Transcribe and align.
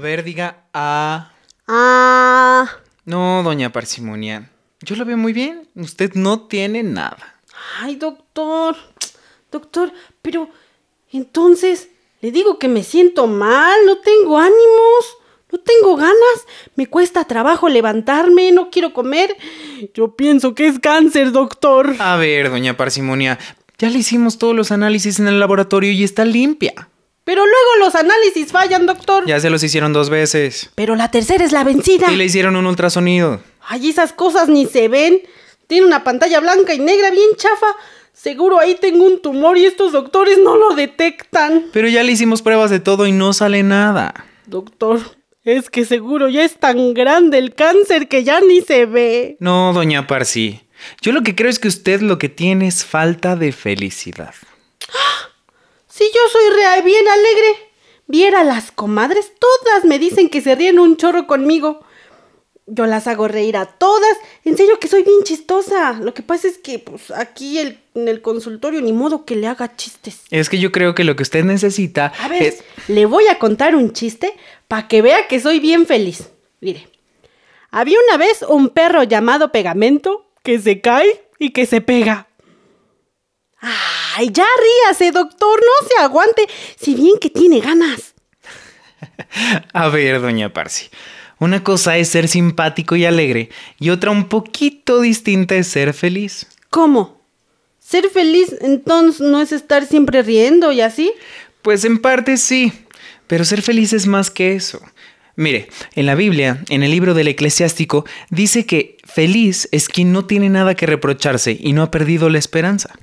A 0.00 0.02
ver, 0.02 0.24
diga 0.24 0.64
A. 0.72 1.30
Ah, 1.68 2.66
No, 3.04 3.42
doña 3.42 3.70
Parsimonia. 3.70 4.48
Yo 4.80 4.96
lo 4.96 5.04
veo 5.04 5.18
muy 5.18 5.34
bien. 5.34 5.68
Usted 5.74 6.14
no 6.14 6.46
tiene 6.46 6.82
nada. 6.82 7.34
ay, 7.82 7.96
doctor. 7.96 8.76
Doctor, 9.52 9.92
pero 10.22 10.48
entonces 11.12 11.90
le 12.22 12.32
digo 12.32 12.58
que 12.58 12.66
me 12.68 12.82
siento 12.82 13.26
mal, 13.26 13.78
no 13.84 13.98
tengo 13.98 14.38
ánimos, 14.38 15.18
no 15.52 15.58
tengo 15.60 15.96
ganas, 15.96 16.46
me 16.76 16.86
cuesta 16.86 17.26
trabajo 17.26 17.68
levantarme, 17.68 18.52
no 18.52 18.70
quiero 18.70 18.94
comer. 18.94 19.36
Yo 19.92 20.16
pienso 20.16 20.54
que 20.54 20.66
es 20.66 20.78
cáncer, 20.78 21.30
doctor. 21.30 21.94
A 21.98 22.16
ver, 22.16 22.48
doña 22.48 22.74
Parsimonia. 22.74 23.38
Ya 23.76 23.90
le 23.90 23.98
hicimos 23.98 24.38
todos 24.38 24.56
los 24.56 24.72
análisis 24.72 25.20
en 25.20 25.28
el 25.28 25.38
laboratorio 25.38 25.92
y 25.92 26.04
está 26.04 26.24
limpia. 26.24 26.88
Pero 27.24 27.44
luego 27.44 27.84
los 27.84 27.94
análisis 27.94 28.50
fallan, 28.50 28.86
doctor. 28.86 29.24
Ya 29.26 29.38
se 29.40 29.50
los 29.50 29.62
hicieron 29.62 29.92
dos 29.92 30.10
veces. 30.10 30.70
Pero 30.74 30.96
la 30.96 31.10
tercera 31.10 31.44
es 31.44 31.52
la 31.52 31.64
vencida. 31.64 32.10
Y 32.10 32.16
le 32.16 32.24
hicieron 32.24 32.56
un 32.56 32.66
ultrasonido. 32.66 33.40
Ay, 33.68 33.90
esas 33.90 34.12
cosas 34.12 34.48
ni 34.48 34.66
se 34.66 34.88
ven. 34.88 35.20
Tiene 35.66 35.86
una 35.86 36.02
pantalla 36.02 36.40
blanca 36.40 36.74
y 36.74 36.78
negra 36.78 37.10
bien 37.10 37.30
chafa. 37.36 37.76
Seguro 38.12 38.58
ahí 38.58 38.76
tengo 38.80 39.04
un 39.04 39.22
tumor 39.22 39.56
y 39.56 39.64
estos 39.64 39.92
doctores 39.92 40.38
no 40.42 40.56
lo 40.56 40.74
detectan. 40.74 41.66
Pero 41.72 41.88
ya 41.88 42.02
le 42.02 42.12
hicimos 42.12 42.42
pruebas 42.42 42.70
de 42.70 42.80
todo 42.80 43.06
y 43.06 43.12
no 43.12 43.32
sale 43.32 43.62
nada. 43.62 44.26
Doctor, 44.46 45.00
es 45.44 45.70
que 45.70 45.84
seguro 45.84 46.28
ya 46.28 46.44
es 46.44 46.56
tan 46.56 46.92
grande 46.92 47.38
el 47.38 47.54
cáncer 47.54 48.08
que 48.08 48.24
ya 48.24 48.40
ni 48.40 48.60
se 48.60 48.84
ve. 48.86 49.36
No, 49.40 49.72
doña 49.72 50.06
Parsi. 50.06 50.60
Yo 51.00 51.12
lo 51.12 51.22
que 51.22 51.34
creo 51.34 51.48
es 51.48 51.58
que 51.58 51.68
usted 51.68 52.00
lo 52.00 52.18
que 52.18 52.28
tiene 52.28 52.66
es 52.66 52.84
falta 52.84 53.36
de 53.36 53.52
felicidad. 53.52 54.34
Si 55.90 56.04
yo 56.04 56.20
soy 56.32 56.50
real 56.56 56.82
bien 56.82 57.06
alegre. 57.08 57.66
Viera 58.06 58.42
las 58.42 58.72
comadres, 58.72 59.32
todas 59.38 59.84
me 59.84 59.98
dicen 60.00 60.30
que 60.30 60.40
se 60.40 60.54
ríen 60.56 60.80
un 60.80 60.96
chorro 60.96 61.26
conmigo. 61.28 61.80
Yo 62.66 62.86
las 62.86 63.06
hago 63.06 63.28
reír 63.28 63.56
a 63.56 63.66
todas. 63.66 64.16
En 64.44 64.56
serio 64.56 64.78
que 64.80 64.88
soy 64.88 65.02
bien 65.04 65.22
chistosa. 65.22 65.92
Lo 65.92 66.12
que 66.12 66.22
pasa 66.22 66.48
es 66.48 66.58
que, 66.58 66.78
pues, 66.80 67.10
aquí 67.12 67.58
el- 67.58 67.78
en 67.94 68.08
el 68.08 68.20
consultorio 68.20 68.80
ni 68.80 68.92
modo 68.92 69.24
que 69.24 69.36
le 69.36 69.46
haga 69.46 69.76
chistes. 69.76 70.22
Es 70.30 70.48
que 70.48 70.58
yo 70.58 70.72
creo 70.72 70.94
que 70.96 71.04
lo 71.04 71.14
que 71.14 71.22
usted 71.22 71.44
necesita 71.44 72.12
A 72.20 72.28
ver, 72.28 72.42
es... 72.42 72.64
le 72.88 73.06
voy 73.06 73.28
a 73.28 73.38
contar 73.38 73.76
un 73.76 73.92
chiste 73.92 74.34
para 74.66 74.88
que 74.88 75.02
vea 75.02 75.28
que 75.28 75.38
soy 75.40 75.60
bien 75.60 75.86
feliz. 75.86 76.30
Mire, 76.60 76.88
había 77.70 77.98
una 78.08 78.16
vez 78.16 78.42
un 78.48 78.70
perro 78.70 79.04
llamado 79.04 79.52
Pegamento 79.52 80.26
que 80.42 80.58
se 80.58 80.80
cae 80.80 81.24
y 81.38 81.50
que 81.50 81.64
se 81.66 81.80
pega. 81.80 82.26
Ay, 84.16 84.30
ya 84.32 84.46
ríase, 84.86 85.12
doctor, 85.12 85.60
no 85.60 85.88
se 85.88 86.02
aguante, 86.02 86.46
si 86.78 86.94
bien 86.94 87.18
que 87.20 87.30
tiene 87.30 87.60
ganas. 87.60 88.14
A 89.72 89.88
ver, 89.88 90.20
doña 90.20 90.52
Parsi. 90.52 90.88
Una 91.38 91.64
cosa 91.64 91.96
es 91.96 92.08
ser 92.08 92.28
simpático 92.28 92.96
y 92.96 93.06
alegre 93.06 93.48
y 93.78 93.90
otra 93.90 94.10
un 94.10 94.28
poquito 94.28 95.00
distinta 95.00 95.54
es 95.54 95.68
ser 95.68 95.94
feliz. 95.94 96.46
¿Cómo? 96.68 97.20
¿Ser 97.78 98.10
feliz 98.10 98.54
entonces 98.60 99.22
no 99.22 99.40
es 99.40 99.50
estar 99.50 99.86
siempre 99.86 100.22
riendo 100.22 100.70
y 100.70 100.82
así? 100.82 101.12
Pues 101.62 101.84
en 101.84 101.98
parte 101.98 102.36
sí, 102.36 102.72
pero 103.26 103.44
ser 103.44 103.62
feliz 103.62 103.92
es 103.92 104.06
más 104.06 104.30
que 104.30 104.54
eso. 104.54 104.80
Mire, 105.34 105.70
en 105.94 106.04
la 106.04 106.14
Biblia, 106.14 106.62
en 106.68 106.82
el 106.82 106.90
libro 106.90 107.14
del 107.14 107.28
eclesiástico, 107.28 108.04
dice 108.28 108.66
que 108.66 108.98
feliz 109.04 109.68
es 109.72 109.88
quien 109.88 110.12
no 110.12 110.26
tiene 110.26 110.50
nada 110.50 110.74
que 110.74 110.84
reprocharse 110.84 111.56
y 111.58 111.72
no 111.72 111.82
ha 111.82 111.90
perdido 111.90 112.28
la 112.28 112.38
esperanza. 112.38 112.98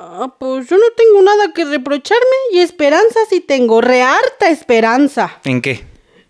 Ah, 0.00 0.32
pues 0.38 0.68
yo 0.68 0.76
no 0.76 0.84
tengo 0.96 1.22
nada 1.22 1.52
que 1.52 1.64
reprocharme 1.64 2.36
y 2.52 2.60
esperanza 2.60 3.18
sí 3.28 3.40
tengo, 3.40 3.80
reharta 3.80 4.48
esperanza. 4.48 5.40
¿En 5.44 5.60
qué? 5.60 5.84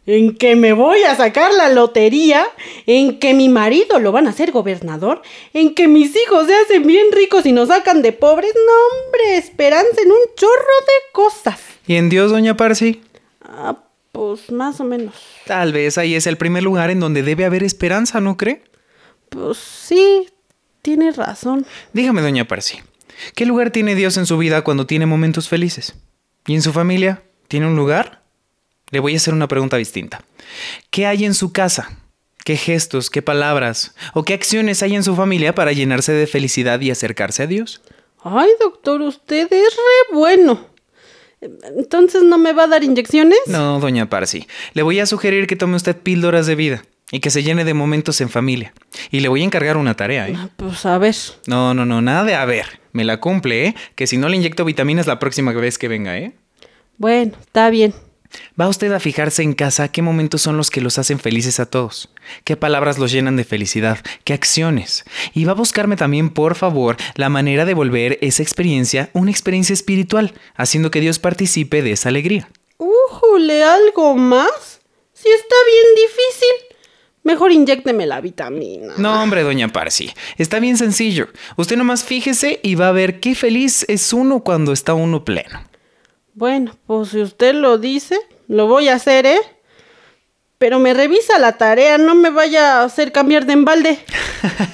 en 0.07 0.35
que 0.37 0.57
me 0.57 0.73
voy 0.73 1.03
a 1.03 1.15
sacar 1.15 1.53
la 1.53 1.69
lotería, 1.69 2.47
en 2.87 3.19
que 3.19 3.35
mi 3.35 3.51
marido 3.51 4.01
lo 4.01 4.11
van 4.11 4.27
a 4.27 4.31
hacer 4.31 4.53
gobernador, 4.53 5.21
en 5.53 5.75
que 5.75 5.87
mis 5.87 6.17
hijos 6.17 6.47
se 6.47 6.55
hacen 6.55 6.87
bien 6.87 7.09
ricos 7.13 7.45
y 7.45 7.53
nos 7.53 7.69
sacan 7.69 8.01
de 8.01 8.13
pobres. 8.13 8.55
No, 8.55 9.05
hombre, 9.05 9.37
esperanza 9.37 10.01
en 10.01 10.11
un 10.11 10.35
chorro 10.35 10.55
de 10.57 11.13
cosas. 11.13 11.61
¿Y 11.87 11.97
en 11.97 12.09
Dios, 12.09 12.31
doña 12.31 12.57
Parsi? 12.57 13.03
Ah, 13.43 13.77
pues 14.13 14.51
más 14.51 14.81
o 14.81 14.85
menos. 14.85 15.15
Tal 15.45 15.75
vez 15.75 15.99
ahí 15.99 16.15
es 16.15 16.27
el 16.27 16.39
primer 16.39 16.63
lugar 16.63 16.89
en 16.89 17.01
donde 17.01 17.23
debe 17.23 17.45
haber 17.45 17.63
esperanza, 17.63 18.19
¿no 18.19 18.39
cree? 18.39 18.63
Pues 19.29 19.59
sí, 19.59 20.27
tienes 20.81 21.17
razón. 21.17 21.67
Dígame, 21.93 22.23
doña 22.23 22.49
Parsi, 22.49 22.81
¿qué 23.35 23.47
lugar 23.47 23.71
tiene 23.71 23.95
Dios 23.95 24.17
en 24.17 24.27
su 24.27 24.39
vida 24.39 24.63
cuando 24.63 24.87
tiene 24.87 25.07
momentos 25.07 25.49
felices? 25.49 25.95
¿Y 26.47 26.55
en 26.55 26.63
su 26.63 26.73
familia? 26.73 27.23
¿Tiene 27.49 27.67
un 27.67 27.77
lugar? 27.77 28.23
Le 28.91 29.01
voy 29.01 29.15
a 29.15 29.17
hacer 29.17 29.35
una 29.35 29.49
pregunta 29.49 29.77
distinta. 29.77 30.23
¿Qué 30.91 31.07
hay 31.07 31.25
en 31.25 31.35
su 31.35 31.53
casa? 31.53 31.99
¿Qué 32.45 32.57
gestos, 32.57 33.11
qué 33.11 33.21
palabras 33.21 33.95
o 34.15 34.23
qué 34.25 34.33
acciones 34.33 34.83
hay 34.83 34.95
en 34.95 35.05
su 35.05 35.15
familia 35.15 35.55
para 35.55 35.73
llenarse 35.73 36.13
de 36.13 36.27
felicidad 36.27 36.81
y 36.81 36.91
acercarse 36.91 37.43
a 37.43 37.47
Dios? 37.47 37.83
Ay, 38.23 38.49
doctor, 38.61 39.03
usted 39.03 39.47
es 39.53 39.77
re 39.77 40.15
bueno. 40.17 40.67
Entonces, 41.41 42.23
¿no 42.23 42.39
me 42.39 42.53
va 42.53 42.65
a 42.65 42.67
dar 42.67 42.83
inyecciones? 42.83 43.39
No, 43.47 43.79
doña 43.79 44.09
Parsi. 44.09 44.47
Le 44.73 44.83
voy 44.83 44.99
a 45.01 45.07
sugerir 45.07 45.47
que 45.47 45.57
tome 45.57 45.77
usted 45.77 45.97
píldoras 45.97 46.47
de 46.47 46.55
vida 46.55 46.85
y 47.11 47.21
que 47.21 47.31
se 47.31 47.43
llene 47.43 47.65
de 47.65 47.75
momentos 47.75 48.21
en 48.21 48.29
familia. 48.29 48.73
Y 49.11 49.21
le 49.21 49.29
voy 49.29 49.43
a 49.43 49.45
encargar 49.45 49.77
una 49.77 49.95
tarea, 49.95 50.29
¿eh? 50.29 50.35
Ah, 50.37 50.49
Pues 50.57 50.85
a 50.85 50.99
ver. 50.99 51.15
No, 51.47 51.75
no, 51.75 51.85
no, 51.87 52.01
nada 52.01 52.25
de 52.25 52.35
a 52.35 52.45
ver. 52.45 52.78
Me 52.93 53.05
la 53.05 53.21
cumple, 53.21 53.67
¿eh? 53.67 53.75
Que 53.95 54.07
si 54.07 54.17
no 54.17 54.29
le 54.29 54.37
inyecto 54.37 54.65
vitaminas 54.65 55.07
la 55.07 55.19
próxima 55.19 55.53
vez 55.53 55.79
que 55.79 55.89
venga, 55.89 56.19
¿eh? 56.19 56.33
Bueno, 56.97 57.33
está 57.41 57.71
bien. 57.71 57.95
Va 58.61 58.69
usted 58.69 58.93
a 58.93 59.01
fijarse 59.01 59.43
en 59.43 59.55
casa 59.55 59.91
qué 59.91 60.03
momentos 60.03 60.43
son 60.43 60.57
los 60.57 60.71
que 60.71 60.81
los 60.81 60.99
hacen 60.99 61.19
felices 61.19 61.61
a 61.61 61.67
todos, 61.67 62.11
qué 62.45 62.57
palabras 62.57 62.99
los 62.99 63.11
llenan 63.11 63.37
de 63.37 63.45
felicidad, 63.45 63.99
qué 64.25 64.35
acciones. 64.35 65.05
Y 65.33 65.45
va 65.45 65.53
a 65.53 65.55
buscarme 65.55 65.97
también, 65.97 66.31
por 66.31 66.55
favor, 66.55 66.97
la 67.15 67.29
manera 67.29 67.65
de 67.65 67.75
volver 67.75 68.19
esa 68.21 68.43
experiencia 68.43 69.11
una 69.13 69.31
experiencia 69.31 69.73
espiritual, 69.73 70.35
haciendo 70.55 70.91
que 70.91 71.01
Dios 71.01 71.19
participe 71.19 71.83
de 71.83 71.93
esa 71.93 72.11
alegría. 72.11 72.49
Újule, 72.77 73.63
¿algo 73.63 74.15
más? 74.17 74.81
Si 75.13 75.29
está 75.29 75.57
bien 75.67 75.87
difícil. 75.97 76.78
Mejor 77.29 77.53
inyécteme 77.53 78.07
la 78.07 78.23
vitamina. 78.23 78.95
No, 78.97 79.23
hombre, 79.23 79.43
doña 79.43 79.69
Parsi, 79.69 80.15
está 80.39 80.61
bien 80.61 80.79
sencillo. 80.79 81.29
Usted 81.59 81.77
nomás 81.77 82.03
fíjese 82.03 82.59
y 82.63 82.75
va 82.75 82.89
a 82.89 82.93
ver 82.93 83.21
qué 83.21 83.35
feliz 83.35 83.85
es 83.87 84.15
uno 84.15 84.41
cuando 84.41 84.73
está 84.73 84.95
uno 84.95 85.27
pleno. 85.27 85.61
Bueno, 86.33 86.75
pues 86.87 87.11
si 87.11 87.21
usted 87.21 87.55
lo 87.55 87.77
dice, 87.77 88.19
lo 88.47 88.67
voy 88.67 88.89
a 88.89 88.95
hacer, 88.95 89.27
¿eh? 89.27 89.41
Pero 90.57 90.79
me 90.79 90.95
revisa 90.95 91.39
la 91.39 91.59
tarea, 91.59 91.99
no 91.99 92.15
me 92.15 92.31
vaya 92.31 92.81
a 92.81 92.85
hacer 92.85 93.13
cambiar 93.13 93.45
de 93.45 93.53
embalde. 93.53 93.99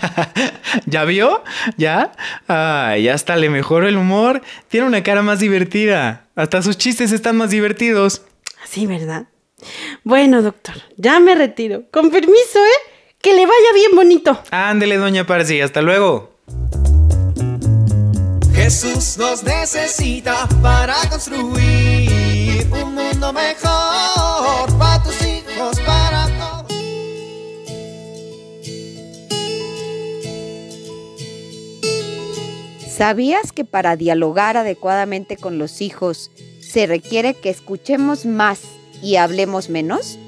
¿Ya 0.87 1.05
vio? 1.05 1.43
¿Ya? 1.77 2.13
Ay, 2.47 3.03
ya 3.03 3.15
hasta 3.15 3.35
le 3.35 3.51
mejoró 3.51 3.89
el 3.89 3.97
humor. 3.97 4.43
Tiene 4.69 4.87
una 4.87 5.03
cara 5.03 5.23
más 5.23 5.41
divertida. 5.41 6.29
Hasta 6.37 6.63
sus 6.63 6.79
chistes 6.79 7.11
están 7.11 7.37
más 7.37 7.51
divertidos. 7.51 8.23
Así, 8.63 8.87
¿verdad? 8.87 9.27
Bueno, 10.03 10.43
doctor, 10.43 10.75
ya 10.97 11.21
me 11.21 11.35
retiro. 11.35 11.85
Con 11.91 12.11
permiso, 12.11 12.59
¿eh? 12.59 12.91
Que 13.21 13.35
le 13.35 13.47
vaya 13.47 13.73
bien 13.75 13.95
bonito. 13.95 14.39
Ándele, 14.51 14.97
doña 14.97 15.27
Parsi, 15.27 15.61
hasta 15.61 15.81
luego. 15.81 16.35
Jesús 18.55 19.19
nos 19.19 19.43
necesita 19.43 20.49
para 20.63 20.95
construir 21.11 22.67
un 22.71 22.95
mundo 22.95 23.33
mejor 23.33 24.79
para 24.79 25.03
tus 25.03 25.21
hijos, 25.23 25.81
para 25.81 26.27
todos. 26.39 26.65
¿Sabías 32.89 33.53
que 33.53 33.65
para 33.65 33.97
dialogar 33.97 34.57
adecuadamente 34.57 35.37
con 35.37 35.59
los 35.59 35.81
hijos 35.81 36.31
se 36.61 36.87
requiere 36.87 37.35
que 37.35 37.51
escuchemos 37.51 38.25
más 38.25 38.61
y 39.03 39.17
hablemos 39.17 39.69
menos? 39.69 40.19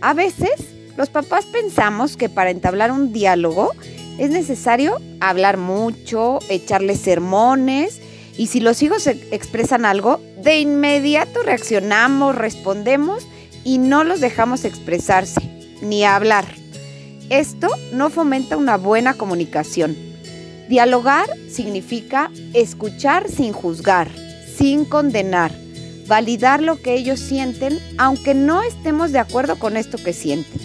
A 0.00 0.14
veces, 0.14 0.52
los 0.96 1.08
papás 1.08 1.46
pensamos 1.46 2.16
que 2.16 2.28
para 2.28 2.50
entablar 2.50 2.92
un 2.92 3.12
diálogo 3.12 3.72
es 4.18 4.30
necesario 4.30 5.00
hablar 5.20 5.56
mucho, 5.56 6.40
echarles 6.48 7.00
sermones 7.00 8.00
y 8.36 8.48
si 8.48 8.60
los 8.60 8.82
hijos 8.82 9.06
e- 9.06 9.18
expresan 9.30 9.84
algo, 9.84 10.20
de 10.42 10.60
inmediato 10.60 11.42
reaccionamos, 11.42 12.34
respondemos 12.34 13.26
y 13.64 13.78
no 13.78 14.04
los 14.04 14.20
dejamos 14.20 14.64
expresarse 14.64 15.40
ni 15.82 16.04
hablar. 16.04 16.46
Esto 17.28 17.68
no 17.92 18.10
fomenta 18.10 18.56
una 18.56 18.76
buena 18.76 19.14
comunicación. 19.14 19.96
Dialogar 20.68 21.28
significa 21.50 22.30
escuchar 22.54 23.28
sin 23.28 23.52
juzgar, 23.52 24.10
sin 24.56 24.84
condenar, 24.84 25.52
validar 26.10 26.60
lo 26.60 26.82
que 26.82 26.94
ellos 26.94 27.20
sienten 27.20 27.78
aunque 27.96 28.34
no 28.34 28.62
estemos 28.62 29.12
de 29.12 29.20
acuerdo 29.20 29.60
con 29.60 29.76
esto 29.76 29.96
que 29.96 30.12
sienten. 30.12 30.60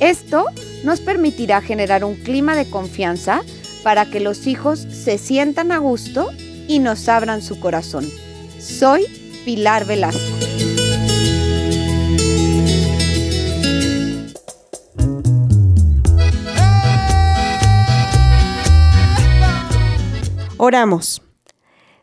Esto 0.00 0.46
nos 0.84 1.00
permitirá 1.00 1.60
generar 1.60 2.02
un 2.02 2.14
clima 2.14 2.56
de 2.56 2.68
confianza 2.68 3.42
para 3.82 4.06
que 4.06 4.20
los 4.20 4.46
hijos 4.46 4.78
se 4.80 5.18
sientan 5.18 5.70
a 5.70 5.78
gusto 5.78 6.30
y 6.66 6.78
nos 6.78 7.10
abran 7.10 7.42
su 7.42 7.60
corazón. 7.60 8.08
Soy 8.58 9.04
Pilar 9.44 9.84
Velasco. 9.84 10.18
Oramos. 20.56 21.20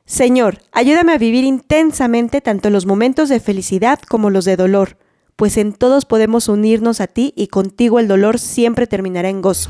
Señor, 0.07 0.59
ayúdame 0.71 1.11
a 1.11 1.17
vivir 1.17 1.43
intensamente 1.43 2.39
tanto 2.39 2.69
los 2.69 2.85
momentos 2.85 3.27
de 3.27 3.41
felicidad 3.41 3.99
como 3.99 4.29
los 4.29 4.45
de 4.45 4.55
dolor, 4.55 4.97
pues 5.35 5.57
en 5.57 5.73
todos 5.73 6.05
podemos 6.05 6.47
unirnos 6.47 7.01
a 7.01 7.07
ti 7.07 7.33
y 7.35 7.47
contigo 7.47 7.99
el 7.99 8.07
dolor 8.07 8.39
siempre 8.39 8.87
terminará 8.87 9.27
en 9.27 9.41
gozo. 9.41 9.69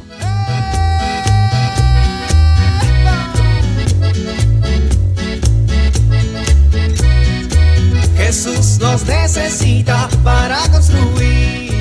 Jesús 8.15 8.77
nos 8.79 9.07
necesita 9.07 10.07
para 10.23 10.59
construir. 10.71 11.71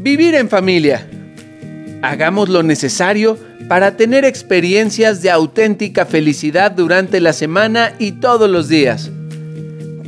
Vivir 0.00 0.34
en 0.34 0.48
familia. 0.48 1.08
Hagamos 2.02 2.48
lo 2.48 2.64
necesario 2.64 3.38
para 3.68 3.96
tener 3.96 4.24
experiencias 4.24 5.22
de 5.22 5.30
auténtica 5.30 6.06
felicidad 6.06 6.70
durante 6.70 7.20
la 7.20 7.32
semana 7.32 7.94
y 7.98 8.12
todos 8.12 8.48
los 8.48 8.68
días. 8.68 9.10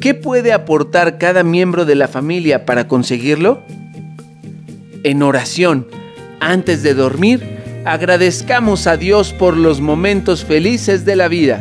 ¿Qué 0.00 0.14
puede 0.14 0.52
aportar 0.52 1.19
cada 1.19 1.43
miembro 1.43 1.84
de 1.84 1.96
la 1.96 2.06
familia 2.06 2.64
para 2.64 2.87
conseguirlo? 2.87 3.62
En 5.02 5.22
oración, 5.22 5.88
antes 6.40 6.82
de 6.82 6.94
dormir, 6.94 7.43
agradezcamos 7.84 8.87
a 8.87 8.96
Dios 8.96 9.32
por 9.32 9.56
los 9.56 9.81
momentos 9.81 10.44
felices 10.44 11.05
de 11.05 11.16
la 11.16 11.26
vida. 11.26 11.60